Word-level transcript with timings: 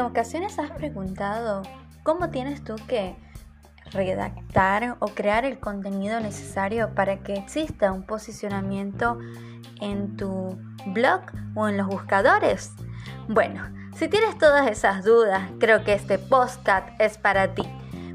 ¿En 0.00 0.06
ocasiones 0.06 0.58
has 0.58 0.70
preguntado 0.70 1.60
cómo 2.04 2.30
tienes 2.30 2.64
tú 2.64 2.74
que 2.88 3.14
redactar 3.92 4.96
o 4.98 5.08
crear 5.08 5.44
el 5.44 5.60
contenido 5.60 6.20
necesario 6.20 6.94
para 6.94 7.18
que 7.18 7.34
exista 7.34 7.92
un 7.92 8.06
posicionamiento 8.06 9.18
en 9.78 10.16
tu 10.16 10.58
blog 10.86 11.20
o 11.54 11.68
en 11.68 11.76
los 11.76 11.86
buscadores? 11.86 12.72
Bueno, 13.28 13.68
si 13.94 14.08
tienes 14.08 14.38
todas 14.38 14.70
esas 14.70 15.04
dudas, 15.04 15.50
creo 15.58 15.84
que 15.84 15.92
este 15.92 16.18
podcast 16.18 16.88
es 16.98 17.18
para 17.18 17.54
ti, 17.54 17.68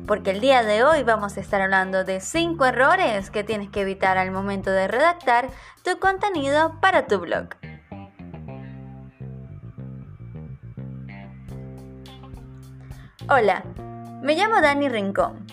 porque 0.07 0.31
el 0.31 0.41
día 0.41 0.63
de 0.63 0.83
hoy 0.83 1.03
vamos 1.03 1.37
a 1.37 1.41
estar 1.41 1.61
hablando 1.61 2.03
de 2.03 2.19
5 2.19 2.65
errores 2.65 3.29
que 3.29 3.43
tienes 3.43 3.69
que 3.69 3.81
evitar 3.81 4.17
al 4.17 4.31
momento 4.31 4.71
de 4.71 4.87
redactar 4.87 5.49
tu 5.83 5.99
contenido 5.99 6.81
para 6.81 7.05
tu 7.05 7.19
blog. 7.19 7.49
Hola, 13.27 13.63
me 14.21 14.35
llamo 14.35 14.61
Dani 14.61 14.87
Rincón 14.87 15.47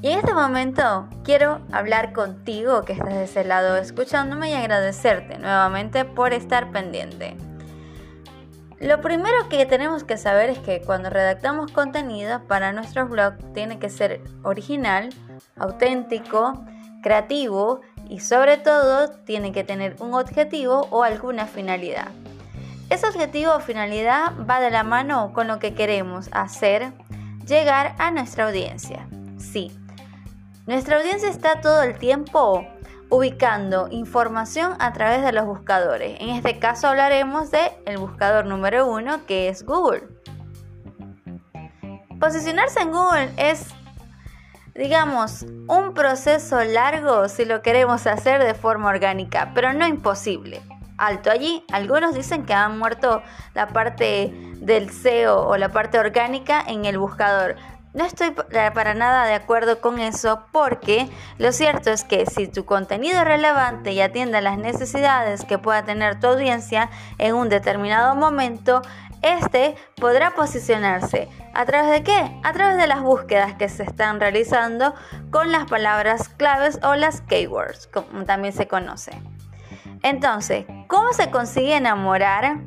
y 0.00 0.08
en 0.08 0.20
este 0.20 0.32
momento 0.32 1.06
quiero 1.22 1.60
hablar 1.70 2.14
contigo 2.14 2.86
que 2.86 2.94
estás 2.94 3.12
de 3.12 3.24
ese 3.24 3.44
lado 3.44 3.76
escuchándome 3.76 4.50
y 4.50 4.54
agradecerte 4.54 5.36
nuevamente 5.36 6.06
por 6.06 6.32
estar 6.32 6.70
pendiente. 6.70 7.36
Lo 8.80 9.02
primero 9.02 9.50
que 9.50 9.66
tenemos 9.66 10.02
que 10.02 10.16
saber 10.16 10.48
es 10.48 10.60
que 10.60 10.80
cuando 10.80 11.10
redactamos 11.10 11.72
contenido 11.72 12.44
para 12.44 12.72
nuestro 12.72 13.06
blog 13.06 13.34
tiene 13.52 13.78
que 13.78 13.90
ser 13.90 14.22
original, 14.42 15.10
auténtico, 15.58 16.64
creativo 17.02 17.82
y 18.08 18.20
sobre 18.20 18.56
todo 18.56 19.10
tiene 19.26 19.52
que 19.52 19.62
tener 19.62 19.96
un 20.00 20.14
objetivo 20.14 20.86
o 20.90 21.02
alguna 21.02 21.44
finalidad. 21.44 22.08
Ese 22.90 23.06
objetivo 23.06 23.52
o 23.54 23.60
finalidad 23.60 24.32
va 24.48 24.60
de 24.60 24.70
la 24.70 24.82
mano 24.82 25.32
con 25.34 25.46
lo 25.46 25.58
que 25.58 25.74
queremos 25.74 26.30
hacer 26.32 26.92
llegar 27.46 27.94
a 27.98 28.10
nuestra 28.10 28.46
audiencia. 28.46 29.06
Sí, 29.36 29.70
nuestra 30.66 30.96
audiencia 30.96 31.28
está 31.28 31.60
todo 31.60 31.82
el 31.82 31.98
tiempo 31.98 32.66
ubicando 33.10 33.88
información 33.90 34.74
a 34.78 34.94
través 34.94 35.22
de 35.22 35.32
los 35.32 35.44
buscadores. 35.44 36.18
En 36.18 36.30
este 36.30 36.58
caso 36.58 36.88
hablaremos 36.88 37.50
de 37.50 37.72
el 37.84 37.98
buscador 37.98 38.46
número 38.46 38.86
uno 38.90 39.26
que 39.26 39.50
es 39.50 39.66
Google. 39.66 40.04
Posicionarse 42.18 42.80
en 42.80 42.90
Google 42.90 43.32
es, 43.36 43.66
digamos, 44.74 45.44
un 45.68 45.92
proceso 45.92 46.64
largo 46.64 47.28
si 47.28 47.44
lo 47.44 47.60
queremos 47.60 48.06
hacer 48.06 48.42
de 48.42 48.54
forma 48.54 48.88
orgánica, 48.88 49.52
pero 49.54 49.74
no 49.74 49.86
imposible 49.86 50.62
alto 50.98 51.30
allí. 51.30 51.64
Algunos 51.72 52.14
dicen 52.14 52.44
que 52.44 52.52
han 52.52 52.78
muerto 52.78 53.22
la 53.54 53.68
parte 53.68 54.32
del 54.56 54.90
SEO 54.90 55.46
o 55.46 55.56
la 55.56 55.70
parte 55.70 55.98
orgánica 55.98 56.62
en 56.66 56.84
el 56.84 56.98
buscador. 56.98 57.56
No 57.94 58.04
estoy 58.04 58.30
para 58.30 58.94
nada 58.94 59.24
de 59.24 59.34
acuerdo 59.34 59.80
con 59.80 59.98
eso 59.98 60.44
porque 60.52 61.08
lo 61.38 61.52
cierto 61.52 61.90
es 61.90 62.04
que 62.04 62.26
si 62.26 62.46
tu 62.46 62.66
contenido 62.66 63.20
es 63.20 63.24
relevante 63.24 63.92
y 63.92 64.00
atiende 64.00 64.38
a 64.38 64.42
las 64.42 64.58
necesidades 64.58 65.44
que 65.44 65.58
pueda 65.58 65.84
tener 65.84 66.20
tu 66.20 66.26
audiencia 66.26 66.90
en 67.16 67.34
un 67.34 67.48
determinado 67.48 68.14
momento, 68.14 68.82
este 69.22 69.74
podrá 69.96 70.32
posicionarse. 70.34 71.28
¿A 71.54 71.64
través 71.64 71.90
de 71.90 72.02
qué? 72.04 72.40
A 72.44 72.52
través 72.52 72.76
de 72.76 72.86
las 72.86 73.00
búsquedas 73.00 73.54
que 73.54 73.68
se 73.68 73.84
están 73.84 74.20
realizando 74.20 74.94
con 75.30 75.50
las 75.50 75.64
palabras 75.64 76.28
claves 76.28 76.78
o 76.82 76.94
las 76.94 77.22
keywords, 77.22 77.88
como 77.88 78.24
también 78.26 78.52
se 78.52 78.68
conoce. 78.68 79.12
Entonces, 80.02 80.66
¿cómo 80.86 81.12
se 81.12 81.30
consigue 81.30 81.76
enamorar 81.76 82.58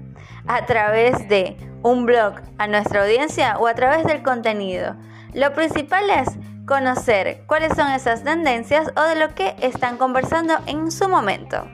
a 0.48 0.66
través 0.66 1.28
de 1.28 1.58
un 1.84 2.06
blog 2.06 2.36
a 2.58 2.68
nuestra 2.68 3.04
audiencia 3.04 3.58
o 3.58 3.68
a 3.68 3.74
través 3.74 4.06
del 4.06 4.24
contenido? 4.24 4.96
Lo 5.34 5.54
principal 5.54 6.10
es 6.10 6.30
conocer 6.66 7.44
cuáles 7.48 7.76
son 7.76 7.92
esas 7.92 8.24
tendencias 8.24 8.92
o 8.96 9.02
de 9.02 9.16
lo 9.16 9.34
que 9.34 9.56
están 9.62 9.98
conversando 9.98 10.56
en 10.68 10.92
su 10.92 11.08
momento. 11.08 11.68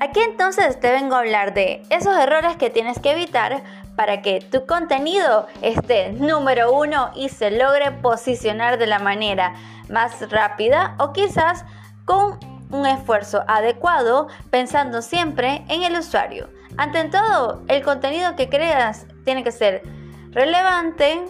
Aquí 0.00 0.20
entonces 0.20 0.80
te 0.80 0.90
vengo 0.90 1.14
a 1.14 1.20
hablar 1.20 1.54
de 1.54 1.82
esos 1.88 2.16
errores 2.18 2.56
que 2.56 2.70
tienes 2.70 2.98
que 2.98 3.12
evitar 3.12 3.62
para 4.02 4.20
que 4.20 4.40
tu 4.40 4.66
contenido 4.66 5.46
esté 5.60 6.10
número 6.10 6.72
uno 6.72 7.12
y 7.14 7.28
se 7.28 7.52
logre 7.52 7.92
posicionar 7.92 8.76
de 8.76 8.88
la 8.88 8.98
manera 8.98 9.54
más 9.88 10.28
rápida 10.28 10.96
o 10.98 11.12
quizás 11.12 11.64
con 12.04 12.40
un 12.72 12.84
esfuerzo 12.84 13.44
adecuado 13.46 14.26
pensando 14.50 15.02
siempre 15.02 15.64
en 15.68 15.84
el 15.84 15.96
usuario. 15.96 16.48
Ante 16.76 17.04
todo, 17.10 17.62
el 17.68 17.84
contenido 17.84 18.34
que 18.34 18.48
creas 18.48 19.06
tiene 19.24 19.44
que 19.44 19.52
ser 19.52 19.84
relevante 20.32 21.22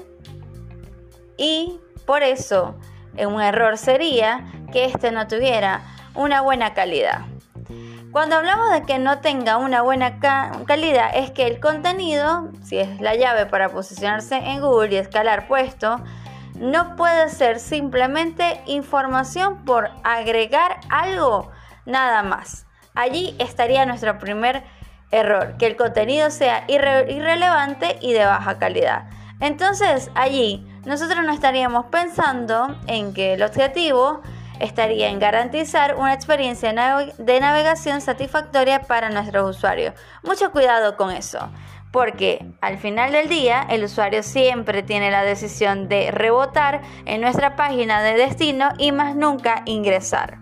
y 1.37 1.79
por 2.07 2.23
eso 2.23 2.75
un 3.19 3.39
error 3.43 3.77
sería 3.77 4.51
que 4.73 4.87
este 4.87 5.13
no 5.13 5.29
tuviera 5.29 5.83
una 6.15 6.41
buena 6.41 6.73
calidad. 6.73 7.32
Cuando 8.13 8.37
hablamos 8.37 8.71
de 8.71 8.83
que 8.83 8.99
no 8.99 9.21
tenga 9.21 9.57
una 9.57 9.81
buena 9.81 10.21
calidad, 10.21 11.13
es 11.15 11.31
que 11.31 11.47
el 11.47 11.61
contenido, 11.61 12.51
si 12.63 12.77
es 12.77 13.01
la 13.01 13.15
llave 13.15 13.47
para 13.47 13.71
posicionarse 13.71 14.37
en 14.37 14.61
Google 14.61 14.95
y 14.95 14.99
escalar 14.99 15.49
puesto, 15.49 15.99
no 16.55 16.95
puede 16.97 17.31
ser 17.31 17.59
simplemente 17.59 18.61
información 18.67 19.65
por 19.65 19.89
agregar 20.05 20.79
algo 20.91 21.51
nada 21.87 22.23
más. 22.23 22.67
Allí 22.95 23.35
estaría 23.39 23.87
nuestro 23.87 24.19
primer 24.19 24.63
error, 25.11 25.57
que 25.57 25.67
el 25.67 25.77
contenido 25.77 26.31
sea 26.31 26.67
irrelevante 26.69 27.97
y 28.03 28.13
de 28.13 28.27
baja 28.27 28.59
calidad. 28.59 29.09
Entonces 29.41 30.11
allí 30.15 30.69
nosotros 30.85 31.25
no 31.25 31.33
estaríamos 31.33 31.87
pensando 31.87 32.79
en 32.89 33.15
que 33.15 33.33
el 33.33 33.43
objetivo 33.43 34.21
estaría 34.63 35.09
en 35.09 35.19
garantizar 35.19 35.97
una 35.97 36.15
experiencia 36.15 36.73
de 37.19 37.41
navegación 37.41 38.01
satisfactoria 38.01 38.83
para 38.83 39.11
nuestros 39.11 39.57
usuarios. 39.57 39.95
Mucho 40.23 40.53
cuidado 40.53 40.97
con 40.97 41.11
eso, 41.11 41.51
porque 41.91 42.47
al 42.61 42.79
final 42.79 43.13
del 43.13 43.29
día 43.29 43.67
el 43.69 43.85
usuario 43.85 44.23
siempre 44.23 44.83
tiene 44.83 45.11
la 45.11 45.25
decisión 45.25 45.89
de 45.89 46.11
rebotar 46.13 46.81
en 47.05 47.21
nuestra 47.21 47.57
página 47.57 48.03
de 48.03 48.15
destino 48.15 48.71
y 48.79 48.93
más 48.93 49.17
nunca 49.17 49.63
ingresar. 49.67 50.39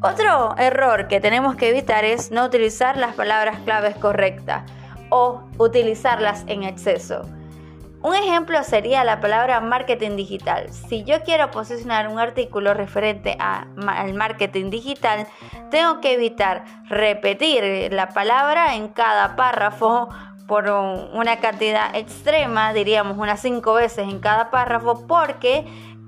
Otro 0.00 0.54
error 0.58 1.06
que 1.06 1.20
tenemos 1.20 1.56
que 1.56 1.68
evitar 1.68 2.04
es 2.04 2.30
no 2.30 2.44
utilizar 2.44 2.96
las 2.96 3.14
palabras 3.14 3.58
claves 3.64 3.96
correctas 3.96 4.62
o 5.10 5.44
utilizarlas 5.58 6.44
en 6.46 6.62
exceso. 6.62 7.22
Un 8.04 8.14
ejemplo 8.14 8.62
sería 8.64 9.02
la 9.02 9.22
palabra 9.22 9.62
marketing 9.62 10.14
digital. 10.16 10.70
Si 10.70 11.04
yo 11.04 11.22
quiero 11.22 11.50
posicionar 11.50 12.06
un 12.08 12.18
artículo 12.18 12.74
referente 12.74 13.34
al 13.40 14.12
marketing 14.12 14.68
digital, 14.68 15.26
tengo 15.70 16.02
que 16.02 16.12
evitar 16.12 16.66
repetir 16.84 17.90
la 17.94 18.10
palabra 18.10 18.74
en 18.74 18.88
cada 18.88 19.36
párrafo 19.36 20.10
por 20.46 20.68
una 20.68 21.38
cantidad 21.38 21.96
extrema, 21.96 22.74
diríamos 22.74 23.16
unas 23.16 23.40
cinco 23.40 23.72
veces 23.72 24.06
en 24.06 24.20
cada 24.20 24.50
párrafo, 24.50 25.06
porque 25.06 25.64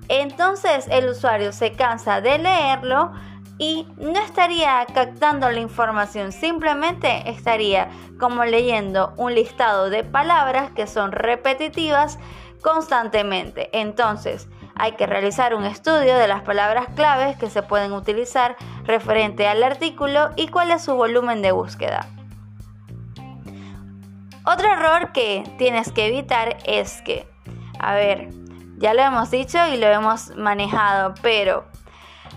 entonces 0.09 0.89
el 0.91 1.09
usuario 1.09 1.51
se 1.51 1.73
cansa 1.73 2.21
de 2.21 2.37
leerlo 2.37 3.13
y 3.59 3.87
no 3.97 4.19
estaría 4.21 4.85
captando 4.93 5.51
la 5.51 5.61
información, 5.61 6.33
simplemente 6.33 7.29
estaría 7.31 7.89
como 8.19 8.45
leyendo 8.45 9.15
un 9.17 9.35
listado 9.35 9.89
de 9.89 10.05
palabras 10.05 10.71
que 10.73 10.87
son 10.87 11.13
repetitivas 11.13 12.19
constantemente. 12.61 13.71
Entonces, 13.73 14.49
hay 14.75 14.93
que 14.93 15.07
realizar 15.07 15.55
un 15.55 15.65
estudio 15.65 16.17
de 16.17 16.29
las 16.29 16.43
palabras 16.43 16.89
claves 16.95 17.37
que 17.37 17.49
se 17.49 17.63
pueden 17.63 17.93
utilizar 17.93 18.57
referente 18.85 19.47
al 19.47 19.63
artículo 19.63 20.31
y 20.37 20.49
cuál 20.49 20.71
es 20.71 20.85
su 20.85 20.95
volumen 20.95 21.41
de 21.41 21.53
búsqueda. 21.53 22.07
Otro 24.45 24.71
error 24.71 25.13
que 25.13 25.45
tienes 25.59 25.91
que 25.93 26.07
evitar 26.07 26.59
es 26.67 27.01
que, 27.03 27.27
a 27.81 27.95
ver, 27.95 28.29
ya 28.77 28.93
lo 28.93 29.03
hemos 29.03 29.31
dicho 29.31 29.59
y 29.67 29.79
lo 29.79 29.87
hemos 29.87 30.37
manejado, 30.37 31.15
pero 31.23 31.65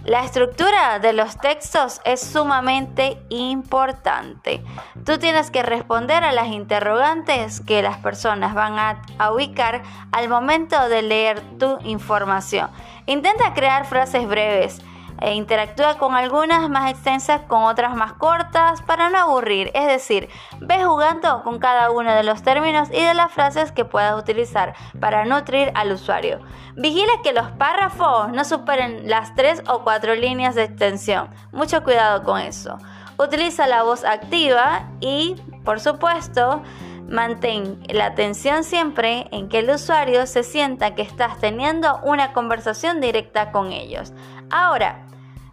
la 0.05 0.23
estructura 0.23 0.99
de 0.99 1.13
los 1.13 1.37
textos 1.37 2.01
es 2.05 2.21
sumamente 2.21 3.21
importante. 3.29 4.63
Tú 5.05 5.17
tienes 5.19 5.51
que 5.51 5.61
responder 5.61 6.23
a 6.23 6.31
las 6.31 6.47
interrogantes 6.47 7.61
que 7.61 7.81
las 7.81 7.97
personas 7.97 8.53
van 8.53 8.79
a, 8.79 9.31
ubicar 9.31 9.83
al 10.11 10.29
momento 10.29 10.89
de 10.89 11.01
leer 11.01 11.41
tu 11.59 11.77
información. 11.83 12.69
Intenta 13.05 13.53
crear 13.53 13.85
frases 13.85 14.27
breves, 14.27 14.81
E 15.21 15.33
interactúa 15.33 15.97
con 15.97 16.15
algunas 16.15 16.69
más 16.69 16.89
extensas, 16.91 17.41
con 17.41 17.63
otras 17.63 17.95
más 17.95 18.13
cortas, 18.13 18.81
para 18.83 19.09
no 19.09 19.17
aburrir. 19.17 19.71
Es 19.73 19.87
decir, 19.87 20.29
ve 20.59 20.83
jugando 20.83 21.43
con 21.43 21.59
cada 21.59 21.91
uno 21.91 22.13
de 22.13 22.23
los 22.23 22.41
términos 22.41 22.89
y 22.91 23.03
de 23.03 23.13
las 23.13 23.31
frases 23.31 23.71
que 23.71 23.85
puedas 23.85 24.17
utilizar 24.17 24.75
para 24.99 25.25
nutrir 25.25 25.71
al 25.75 25.91
usuario. 25.91 26.39
Vigila 26.75 27.11
que 27.23 27.33
los 27.33 27.49
párrafos 27.51 28.31
no 28.31 28.45
superen 28.45 29.09
las 29.09 29.35
3 29.35 29.63
o 29.67 29.83
4 29.83 30.15
líneas 30.15 30.55
de 30.55 30.63
extensión. 30.63 31.29
Mucho 31.51 31.83
cuidado 31.83 32.23
con 32.23 32.39
eso. 32.39 32.77
Utiliza 33.17 33.67
la 33.67 33.83
voz 33.83 34.05
activa 34.05 34.87
y, 35.01 35.35
por 35.65 35.79
supuesto, 35.79 36.61
Mantén 37.09 37.79
la 37.89 38.05
atención 38.05 38.63
siempre 38.63 39.27
en 39.31 39.49
que 39.49 39.59
el 39.59 39.69
usuario 39.71 40.27
se 40.27 40.43
sienta 40.43 40.93
que 40.93 41.01
estás 41.01 41.39
teniendo 41.39 41.99
una 42.03 42.33
conversación 42.33 43.01
directa 43.01 43.51
con 43.51 43.71
ellos. 43.71 44.13
Ahora, 44.51 45.07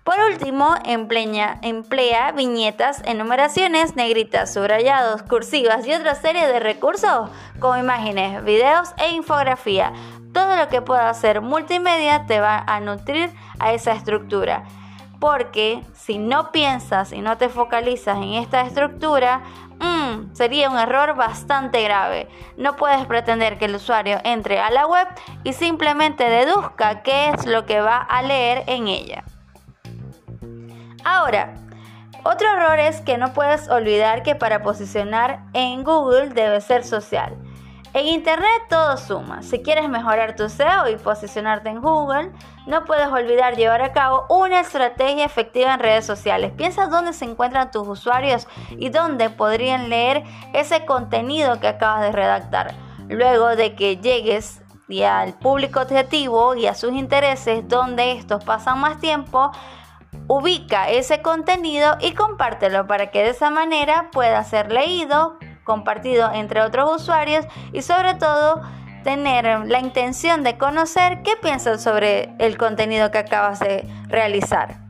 por 0.06 0.20
último, 0.20 0.76
emplea, 0.85 2.32
viñetas, 2.32 3.03
enumeraciones, 3.05 3.97
negritas, 3.97 4.55
subrayados, 4.55 5.23
cursivas 5.25 5.85
y 5.85 5.93
otra 5.93 6.14
serie 6.14 6.47
de 6.47 6.61
recursos 6.61 7.29
como 7.58 7.76
imágenes, 7.76 8.44
videos 8.44 8.94
e 8.99 9.11
infografía. 9.11 9.93
Todo 10.32 10.56
lo 10.56 10.69
que 10.69 10.81
pueda 10.81 11.11
hacer 11.11 11.41
multimedia 11.41 12.25
te 12.26 12.38
va 12.38 12.62
a 12.67 12.79
nutrir 12.79 13.32
a 13.58 13.73
esa 13.73 13.93
estructura. 13.93 14.62
Porque 15.19 15.82
si 15.93 16.19
no 16.19 16.53
piensas 16.53 17.12
y 17.12 17.20
no 17.20 17.37
te 17.37 17.49
focalizas 17.49 18.19
en 18.19 18.35
esta 18.35 18.61
estructura, 18.61 19.43
Mm, 19.79 20.35
sería 20.35 20.70
un 20.70 20.79
error 20.79 21.17
bastante 21.17 21.82
grave. 21.82 22.29
No 22.56 22.76
puedes 22.76 23.05
pretender 23.06 23.58
que 23.58 23.67
el 23.67 23.75
usuario 23.75 24.19
entre 24.25 24.58
a 24.58 24.70
la 24.70 24.87
web 24.87 25.06
y 25.44 25.53
simplemente 25.53 26.25
deduzca 26.25 27.03
qué 27.03 27.29
es 27.31 27.44
lo 27.44 27.67
que 27.67 27.81
va 27.81 27.99
a 27.99 28.23
leer 28.23 28.64
en 28.69 28.88
ella. 28.88 29.25
Ahora, 31.08 31.55
otro 32.25 32.49
error 32.49 32.81
es 32.81 33.00
que 33.00 33.17
no 33.17 33.32
puedes 33.32 33.69
olvidar 33.69 34.25
que 34.25 34.35
para 34.35 34.64
posicionar 34.64 35.44
en 35.53 35.85
Google 35.85 36.31
debe 36.31 36.61
ser 36.61 36.82
social. 36.82 37.37
En 37.94 38.06
Internet 38.06 38.64
todo 38.69 38.97
suma. 38.97 39.41
Si 39.44 39.62
quieres 39.62 39.88
mejorar 39.88 40.35
tu 40.35 40.49
SEO 40.49 40.88
y 40.88 40.97
posicionarte 40.97 41.69
en 41.69 41.81
Google, 41.81 42.32
no 42.67 42.85
puedes 42.85 43.06
olvidar 43.06 43.55
llevar 43.55 43.82
a 43.82 43.93
cabo 43.93 44.26
una 44.29 44.58
estrategia 44.58 45.25
efectiva 45.25 45.75
en 45.75 45.79
redes 45.79 46.05
sociales. 46.05 46.50
Piensa 46.56 46.88
dónde 46.88 47.12
se 47.12 47.25
encuentran 47.25 47.70
tus 47.70 47.87
usuarios 47.87 48.49
y 48.70 48.88
dónde 48.88 49.31
podrían 49.31 49.88
leer 49.88 50.25
ese 50.55 50.85
contenido 50.87 51.61
que 51.61 51.69
acabas 51.69 52.03
de 52.03 52.11
redactar. 52.11 52.75
Luego 53.08 53.55
de 53.55 53.76
que 53.76 53.99
llegues 53.99 54.61
al 55.08 55.35
público 55.35 55.81
objetivo 55.81 56.56
y 56.56 56.67
a 56.67 56.75
sus 56.75 56.93
intereses, 56.93 57.69
donde 57.69 58.11
estos 58.11 58.43
pasan 58.43 58.81
más 58.81 58.99
tiempo, 58.99 59.53
ubica 60.28 60.88
ese 60.88 61.23
contenido 61.23 61.96
y 62.00 62.12
compártelo 62.12 62.87
para 62.87 63.11
que 63.11 63.23
de 63.23 63.31
esa 63.31 63.50
manera 63.50 64.11
pueda 64.12 64.43
ser 64.44 64.73
leído, 64.73 65.38
compartido 65.64 66.32
entre 66.32 66.62
otros 66.62 67.02
usuarios 67.02 67.46
y 67.73 67.82
sobre 67.82 68.14
todo 68.14 68.62
tener 69.05 69.67
la 69.67 69.78
intención 69.78 70.43
de 70.43 70.58
conocer 70.58 71.23
qué 71.23 71.37
piensan 71.40 71.78
sobre 71.78 72.34
el 72.38 72.58
contenido 72.58 73.11
que 73.11 73.19
acabas 73.19 73.61
de 73.61 73.88
realizar. 74.08 74.81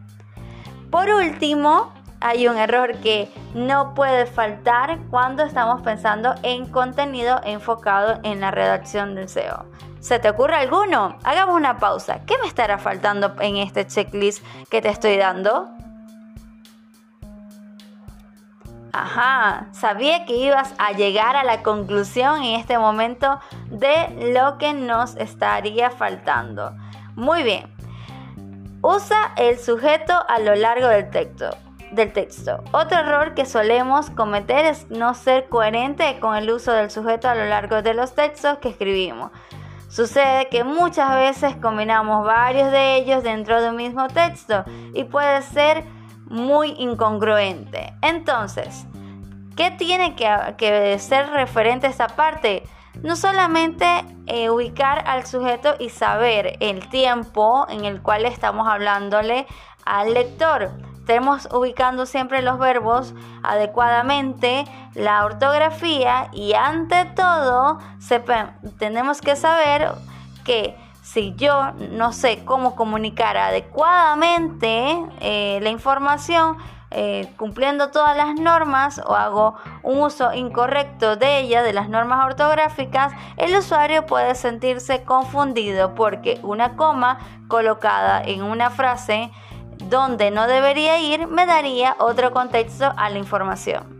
Por 0.90 1.10
último, 1.10 1.92
hay 2.20 2.48
un 2.48 2.56
error 2.56 2.96
que 2.98 3.32
no 3.54 3.94
puede 3.94 4.26
faltar 4.26 4.98
cuando 5.10 5.42
estamos 5.42 5.82
pensando 5.82 6.34
en 6.42 6.66
contenido 6.66 7.40
enfocado 7.44 8.20
en 8.22 8.40
la 8.40 8.50
redacción 8.50 9.14
del 9.14 9.28
SEO. 9.28 9.66
¿Se 10.00 10.18
te 10.18 10.30
ocurre 10.30 10.56
alguno? 10.56 11.18
Hagamos 11.24 11.56
una 11.56 11.78
pausa. 11.78 12.20
¿Qué 12.26 12.38
me 12.38 12.46
estará 12.46 12.78
faltando 12.78 13.34
en 13.40 13.56
este 13.56 13.86
checklist 13.86 14.44
que 14.70 14.80
te 14.80 14.88
estoy 14.88 15.16
dando? 15.16 15.68
Ajá, 18.92 19.66
sabía 19.72 20.24
que 20.24 20.36
ibas 20.36 20.74
a 20.78 20.92
llegar 20.92 21.36
a 21.36 21.44
la 21.44 21.62
conclusión 21.62 22.42
en 22.42 22.58
este 22.58 22.78
momento 22.78 23.40
de 23.68 24.32
lo 24.32 24.56
que 24.56 24.72
nos 24.72 25.16
estaría 25.16 25.90
faltando. 25.90 26.72
Muy 27.14 27.42
bien. 27.42 27.66
Usa 28.80 29.32
el 29.36 29.58
sujeto 29.58 30.14
a 30.28 30.38
lo 30.38 30.54
largo 30.54 30.88
del 30.88 31.10
texto. 31.10 31.50
Del 31.92 32.12
texto. 32.12 32.62
Otro 32.72 32.98
error 32.98 33.34
que 33.34 33.46
solemos 33.46 34.10
cometer 34.10 34.64
es 34.66 34.90
no 34.90 35.14
ser 35.14 35.48
coherente 35.48 36.18
con 36.20 36.36
el 36.36 36.50
uso 36.50 36.72
del 36.72 36.90
sujeto 36.90 37.28
a 37.28 37.34
lo 37.34 37.46
largo 37.46 37.80
de 37.80 37.94
los 37.94 38.14
textos 38.14 38.58
que 38.58 38.70
escribimos. 38.70 39.30
Sucede 39.88 40.48
que 40.48 40.64
muchas 40.64 41.14
veces 41.14 41.56
combinamos 41.56 42.24
varios 42.24 42.70
de 42.72 42.96
ellos 42.96 43.22
dentro 43.22 43.62
de 43.62 43.70
un 43.70 43.76
mismo 43.76 44.08
texto 44.08 44.64
y 44.92 45.04
puede 45.04 45.42
ser 45.42 45.84
muy 46.26 46.70
incongruente. 46.78 47.94
Entonces, 48.02 48.84
¿qué 49.56 49.70
tiene 49.70 50.16
que, 50.16 50.98
ser 50.98 51.30
referente 51.30 51.86
a 51.86 51.90
esta 51.90 52.08
parte? 52.08 52.64
No 53.02 53.14
solamente 53.14 53.86
eh, 54.26 54.50
ubicar 54.50 55.04
al 55.06 55.24
sujeto 55.24 55.76
y 55.78 55.90
saber 55.90 56.56
el 56.60 56.88
tiempo 56.88 57.66
en 57.68 57.84
el 57.84 58.02
cual 58.02 58.26
estamos 58.26 58.66
hablándole 58.68 59.46
al 59.84 60.14
lector. 60.14 60.72
Estemos 61.06 61.48
ubicando 61.52 62.04
siempre 62.04 62.42
los 62.42 62.58
verbos 62.58 63.14
adecuadamente, 63.44 64.64
la 64.94 65.24
ortografía 65.24 66.30
y 66.32 66.54
ante 66.54 67.04
todo 67.04 67.78
tenemos 68.80 69.20
que 69.20 69.36
saber 69.36 69.92
que 70.44 70.76
si 71.02 71.32
yo 71.36 71.70
no 71.92 72.12
sé 72.12 72.44
cómo 72.44 72.74
comunicar 72.74 73.36
adecuadamente 73.36 75.00
eh, 75.20 75.60
la 75.62 75.70
información, 75.70 76.56
eh, 76.90 77.32
cumpliendo 77.36 77.92
todas 77.92 78.16
las 78.16 78.34
normas 78.40 79.00
o 79.06 79.14
hago 79.14 79.54
un 79.84 80.00
uso 80.00 80.32
incorrecto 80.32 81.14
de 81.14 81.38
ella, 81.38 81.62
de 81.62 81.72
las 81.72 81.88
normas 81.88 82.26
ortográficas, 82.26 83.12
el 83.36 83.54
usuario 83.54 84.06
puede 84.06 84.34
sentirse 84.34 85.04
confundido 85.04 85.94
porque 85.94 86.40
una 86.42 86.74
coma 86.74 87.20
colocada 87.46 88.20
en 88.24 88.42
una 88.42 88.70
frase 88.70 89.30
donde 89.88 90.30
no 90.30 90.46
debería 90.46 90.98
ir 90.98 91.26
me 91.26 91.46
daría 91.46 91.96
otro 91.98 92.32
contexto 92.32 92.92
a 92.96 93.10
la 93.10 93.18
información. 93.18 93.96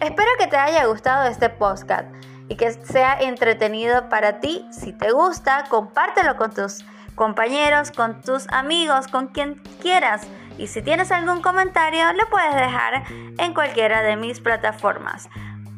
Espero 0.00 0.30
que 0.38 0.48
te 0.48 0.56
haya 0.56 0.86
gustado 0.86 1.28
este 1.28 1.48
podcast 1.48 2.12
y 2.48 2.56
que 2.56 2.72
sea 2.72 3.18
entretenido 3.20 4.08
para 4.08 4.40
ti. 4.40 4.66
Si 4.72 4.92
te 4.92 5.12
gusta, 5.12 5.64
compártelo 5.68 6.36
con 6.36 6.52
tus 6.52 6.84
compañeros, 7.14 7.92
con 7.92 8.20
tus 8.20 8.48
amigos, 8.48 9.06
con 9.06 9.28
quien 9.28 9.62
quieras. 9.80 10.26
Y 10.58 10.66
si 10.66 10.82
tienes 10.82 11.12
algún 11.12 11.40
comentario, 11.40 12.12
lo 12.14 12.28
puedes 12.30 12.54
dejar 12.54 13.04
en 13.38 13.54
cualquiera 13.54 14.02
de 14.02 14.16
mis 14.16 14.40
plataformas. 14.40 15.28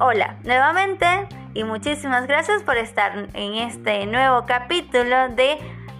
Hola, 0.00 0.38
nuevamente 0.42 1.06
y 1.54 1.62
muchísimas 1.62 2.26
gracias 2.26 2.64
por 2.64 2.76
estar 2.76 3.28
en 3.32 3.54
este 3.54 4.06
nuevo 4.06 4.44
capítulo 4.44 5.28
de 5.28 5.56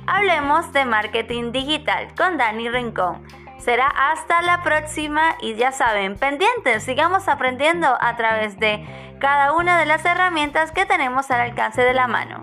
Hablemos 0.09 0.73
de 0.73 0.85
Marketing 0.85 1.53
Digital 1.53 2.09
con 2.17 2.37
Dani 2.37 2.69
Rincón. 2.69 3.25
Será 3.59 3.87
hasta 3.87 4.43
la 4.43 4.65
próxima 4.65 5.37
y 5.41 5.55
ya 5.55 5.71
saben, 5.71 6.17
pendientes, 6.17 6.83
sigamos 6.83 7.29
aprendiendo 7.29 7.87
a 8.01 8.17
través 8.17 8.59
de 8.59 8.85
cada 9.21 9.53
una 9.53 9.79
de 9.79 9.87
las 9.87 10.05
herramientas 10.05 10.73
que 10.73 10.87
tenemos 10.87 11.31
al 11.31 11.43
alcance 11.43 11.81
de 11.81 11.95
la 11.95 12.09
mano. 12.09 12.43